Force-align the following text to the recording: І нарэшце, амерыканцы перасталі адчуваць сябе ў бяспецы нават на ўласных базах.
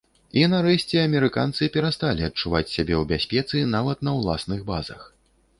І 0.39 0.45
нарэшце, 0.53 0.95
амерыканцы 1.01 1.67
перасталі 1.75 2.25
адчуваць 2.29 2.71
сябе 2.75 2.95
ў 3.01 3.05
бяспецы 3.13 3.63
нават 3.77 4.03
на 4.09 4.15
ўласных 4.23 4.69
базах. 4.73 5.07